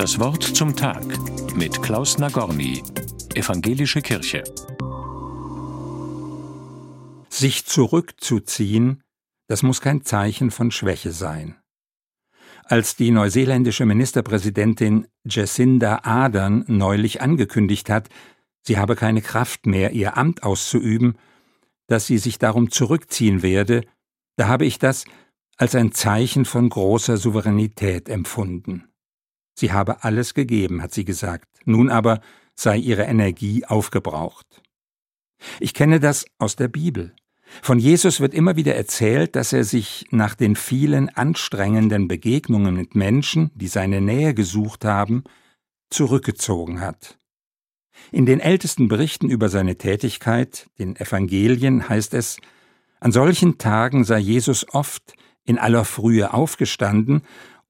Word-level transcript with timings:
Das 0.00 0.18
Wort 0.18 0.42
zum 0.42 0.74
Tag 0.76 1.04
mit 1.54 1.82
Klaus 1.82 2.16
Nagorny, 2.16 2.82
Evangelische 3.34 4.00
Kirche. 4.00 4.42
Sich 7.28 7.66
zurückzuziehen, 7.66 9.02
das 9.46 9.62
muss 9.62 9.82
kein 9.82 10.02
Zeichen 10.02 10.50
von 10.50 10.70
Schwäche 10.70 11.12
sein. 11.12 11.56
Als 12.64 12.96
die 12.96 13.10
neuseeländische 13.10 13.84
Ministerpräsidentin 13.84 15.06
Jacinda 15.26 15.98
Ardern 16.04 16.64
neulich 16.66 17.20
angekündigt 17.20 17.90
hat, 17.90 18.08
sie 18.62 18.78
habe 18.78 18.96
keine 18.96 19.20
Kraft 19.20 19.66
mehr, 19.66 19.90
ihr 19.90 20.16
Amt 20.16 20.44
auszuüben, 20.44 21.18
dass 21.88 22.06
sie 22.06 22.16
sich 22.16 22.38
darum 22.38 22.70
zurückziehen 22.70 23.42
werde, 23.42 23.82
da 24.36 24.48
habe 24.48 24.64
ich 24.64 24.78
das 24.78 25.04
als 25.58 25.74
ein 25.74 25.92
Zeichen 25.92 26.46
von 26.46 26.70
großer 26.70 27.18
Souveränität 27.18 28.08
empfunden. 28.08 28.89
Sie 29.60 29.72
habe 29.72 30.04
alles 30.04 30.32
gegeben, 30.32 30.80
hat 30.80 30.94
sie 30.94 31.04
gesagt, 31.04 31.46
nun 31.66 31.90
aber 31.90 32.22
sei 32.54 32.78
ihre 32.78 33.02
Energie 33.02 33.66
aufgebraucht. 33.66 34.62
Ich 35.58 35.74
kenne 35.74 36.00
das 36.00 36.24
aus 36.38 36.56
der 36.56 36.68
Bibel. 36.68 37.14
Von 37.60 37.78
Jesus 37.78 38.20
wird 38.20 38.32
immer 38.32 38.56
wieder 38.56 38.74
erzählt, 38.74 39.36
dass 39.36 39.52
er 39.52 39.64
sich 39.64 40.06
nach 40.12 40.34
den 40.34 40.56
vielen 40.56 41.10
anstrengenden 41.10 42.08
Begegnungen 42.08 42.74
mit 42.74 42.94
Menschen, 42.94 43.50
die 43.54 43.68
seine 43.68 44.00
Nähe 44.00 44.32
gesucht 44.32 44.86
haben, 44.86 45.24
zurückgezogen 45.90 46.80
hat. 46.80 47.18
In 48.12 48.24
den 48.24 48.40
ältesten 48.40 48.88
Berichten 48.88 49.28
über 49.28 49.50
seine 49.50 49.76
Tätigkeit, 49.76 50.70
den 50.78 50.96
Evangelien, 50.96 51.86
heißt 51.86 52.14
es, 52.14 52.38
an 52.98 53.12
solchen 53.12 53.58
Tagen 53.58 54.04
sei 54.04 54.20
Jesus 54.20 54.64
oft 54.72 55.12
in 55.44 55.58
aller 55.58 55.84
Frühe 55.84 56.32
aufgestanden 56.32 57.20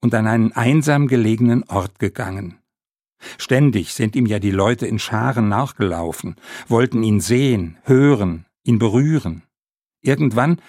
und 0.00 0.14
an 0.14 0.26
einen 0.26 0.52
einsam 0.52 1.06
gelegenen 1.06 1.64
Ort 1.64 1.98
gegangen. 1.98 2.58
Ständig 3.38 3.92
sind 3.92 4.16
ihm 4.16 4.26
ja 4.26 4.38
die 4.38 4.50
Leute 4.50 4.86
in 4.86 4.98
Scharen 4.98 5.48
nachgelaufen, 5.48 6.36
wollten 6.68 7.02
ihn 7.02 7.20
sehen, 7.20 7.76
hören, 7.84 8.46
ihn 8.64 8.78
berühren. 8.78 9.42
Irgendwann 10.00 10.60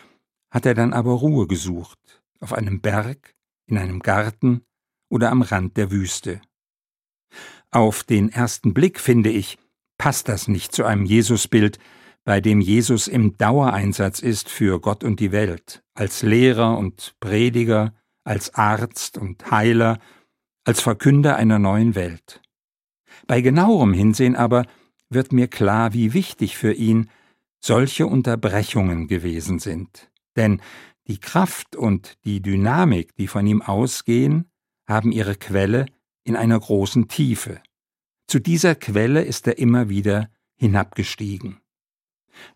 hat 0.49 0.65
er 0.65 0.73
dann 0.73 0.93
aber 0.93 1.11
Ruhe 1.11 1.47
gesucht, 1.47 2.21
auf 2.41 2.53
einem 2.53 2.81
Berg, 2.81 3.35
in 3.67 3.77
einem 3.77 3.99
Garten 3.99 4.65
oder 5.09 5.31
am 5.31 5.41
Rand 5.41 5.77
der 5.77 5.91
Wüste. 5.91 6.41
Auf 7.69 8.03
den 8.03 8.29
ersten 8.29 8.73
Blick, 8.73 8.99
finde 8.99 9.29
ich, 9.29 9.57
passt 9.97 10.27
das 10.27 10.49
nicht 10.49 10.73
zu 10.73 10.83
einem 10.83 11.05
Jesusbild, 11.05 11.79
bei 12.23 12.41
dem 12.41 12.59
Jesus 12.59 13.07
im 13.07 13.37
Dauereinsatz 13.37 14.19
ist 14.19 14.49
für 14.49 14.79
Gott 14.79 15.03
und 15.03 15.19
die 15.19 15.31
Welt, 15.31 15.83
als 15.93 16.21
Lehrer 16.21 16.77
und 16.77 17.15
Prediger, 17.19 17.93
als 18.23 18.53
Arzt 18.55 19.17
und 19.17 19.49
Heiler, 19.51 19.99
als 20.63 20.81
Verkünder 20.81 21.35
einer 21.35 21.59
neuen 21.59 21.95
Welt. 21.95 22.41
Bei 23.27 23.41
genauerem 23.41 23.93
Hinsehen 23.93 24.35
aber 24.35 24.65
wird 25.09 25.33
mir 25.33 25.47
klar, 25.47 25.93
wie 25.93 26.13
wichtig 26.13 26.57
für 26.57 26.73
ihn 26.73 27.09
solche 27.59 28.07
Unterbrechungen 28.07 29.07
gewesen 29.07 29.59
sind. 29.59 30.11
Denn 30.35 30.61
die 31.07 31.19
Kraft 31.19 31.75
und 31.75 32.17
die 32.23 32.41
Dynamik, 32.41 33.15
die 33.15 33.27
von 33.27 33.45
ihm 33.45 33.61
ausgehen, 33.61 34.49
haben 34.87 35.11
ihre 35.11 35.35
Quelle 35.35 35.85
in 36.23 36.35
einer 36.35 36.59
großen 36.59 37.07
Tiefe. 37.07 37.61
Zu 38.27 38.39
dieser 38.39 38.75
Quelle 38.75 39.23
ist 39.23 39.47
er 39.47 39.57
immer 39.57 39.89
wieder 39.89 40.29
hinabgestiegen. 40.55 41.59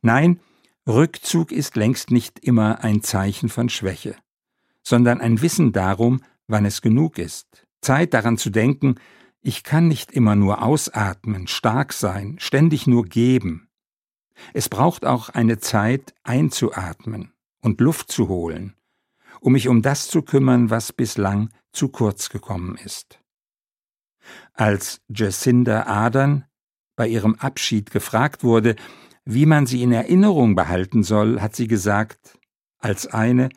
Nein, 0.02 0.40
Rückzug 0.88 1.52
ist 1.52 1.76
längst 1.76 2.12
nicht 2.12 2.40
immer 2.40 2.84
ein 2.84 3.02
Zeichen 3.02 3.50
von 3.50 3.70
Schwäche 3.70 4.16
sondern 4.86 5.20
ein 5.20 5.42
Wissen 5.42 5.72
darum, 5.72 6.22
wann 6.48 6.66
es 6.66 6.82
genug 6.82 7.18
ist. 7.18 7.68
Zeit 7.82 8.14
daran 8.14 8.38
zu 8.38 8.50
denken, 8.50 8.96
ich 9.42 9.64
kann 9.64 9.88
nicht 9.88 10.12
immer 10.12 10.36
nur 10.36 10.64
ausatmen, 10.64 11.48
stark 11.48 11.94
sein, 11.94 12.38
ständig 12.40 12.88
nur 12.88 13.06
geben. 13.06 13.70
Es 14.54 14.70
braucht 14.70 15.06
auch 15.06 15.30
eine 15.30 15.60
Zeit 15.60 16.14
einzuatmen 16.24 17.32
und 17.62 17.80
Luft 17.80 18.12
zu 18.12 18.28
holen, 18.28 18.76
um 19.40 19.54
mich 19.54 19.68
um 19.68 19.82
das 19.82 20.08
zu 20.08 20.22
kümmern, 20.22 20.70
was 20.70 20.94
bislang 20.94 21.50
zu 21.72 21.90
kurz 21.90 22.30
gekommen 22.30 22.78
ist. 22.84 23.20
Als 24.54 25.02
Jacinda 25.08 25.86
Adern 25.86 26.46
bei 26.96 27.08
ihrem 27.08 27.36
Abschied 27.36 27.92
gefragt 27.92 28.44
wurde, 28.44 28.76
wie 29.26 29.46
man 29.46 29.66
sie 29.66 29.82
in 29.84 29.92
Erinnerung 29.92 30.56
behalten 30.56 31.04
soll, 31.04 31.42
hat 31.42 31.56
sie 31.56 31.68
gesagt, 31.68 32.40
als 32.80 33.08
eine, 33.08 33.50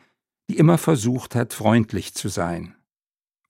die 0.49 0.57
immer 0.57 0.77
versucht 0.77 1.35
hat, 1.35 1.53
freundlich 1.53 2.13
zu 2.15 2.27
sein. 2.27 2.75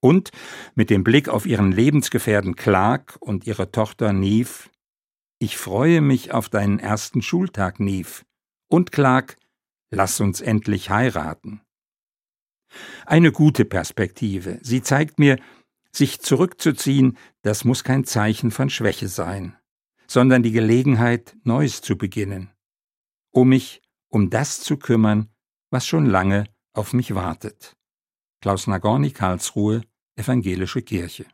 Und 0.02 0.32
mit 0.76 0.90
dem 0.90 1.04
Blick 1.04 1.30
auf 1.30 1.46
ihren 1.46 1.72
Lebensgefährten 1.72 2.56
Clark 2.56 3.18
und 3.20 3.48
ihre 3.48 3.72
Tochter 3.72 4.14
Neve, 4.14 4.70
ich 5.40 5.58
freue 5.58 6.02
mich 6.02 6.34
auf 6.34 6.50
deinen 6.50 6.80
ersten 6.80 7.22
Schultag, 7.22 7.80
Neve. 7.80 8.24
Und 8.70 8.92
Clark, 8.92 9.38
lass 9.90 10.20
uns 10.20 10.42
endlich 10.42 10.90
heiraten. 10.90 11.62
Eine 13.06 13.32
gute 13.32 13.66
Perspektive. 13.66 14.60
Sie 14.62 14.82
zeigt 14.82 15.18
mir, 15.18 15.40
sich 15.92 16.20
zurückzuziehen, 16.20 17.18
das 17.42 17.64
muss 17.64 17.84
kein 17.84 18.04
Zeichen 18.04 18.52
von 18.52 18.70
Schwäche 18.70 19.08
sein, 19.08 19.58
sondern 20.08 20.44
die 20.44 20.52
Gelegenheit, 20.52 21.36
Neues 21.44 21.82
zu 21.82 21.98
beginnen, 21.98 22.52
um 23.32 23.50
mich 23.50 23.82
um 24.10 24.30
das 24.30 24.60
zu 24.60 24.78
kümmern, 24.78 25.30
was 25.72 25.88
schon 25.88 26.06
lange 26.06 26.46
auf 26.74 26.94
mich 26.94 27.14
wartet. 27.16 27.76
Klaus 28.42 28.68
Nagorny, 28.68 29.12
Karlsruhe, 29.12 29.84
Evangelische 30.16 30.82
Kirche. 30.82 31.26